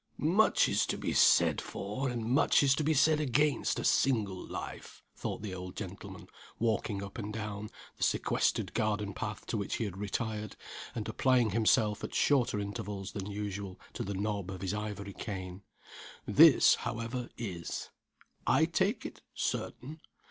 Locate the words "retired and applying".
9.97-11.51